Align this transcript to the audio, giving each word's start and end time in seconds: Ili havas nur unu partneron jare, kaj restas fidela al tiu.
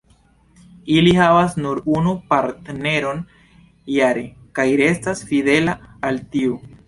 Ili 0.93 1.11
havas 1.17 1.53
nur 1.65 1.81
unu 1.97 2.13
partneron 2.31 3.21
jare, 3.97 4.25
kaj 4.61 4.67
restas 4.83 5.21
fidela 5.33 5.77
al 6.09 6.19
tiu. 6.37 6.57